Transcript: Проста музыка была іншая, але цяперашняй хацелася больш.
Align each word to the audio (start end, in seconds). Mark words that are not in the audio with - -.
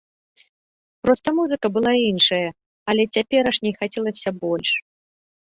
Проста 1.05 1.29
музыка 1.41 1.67
была 1.75 1.93
іншая, 2.11 2.41
але 2.95 3.03
цяперашняй 3.19 3.73
хацелася 3.83 4.29
больш. 4.43 4.69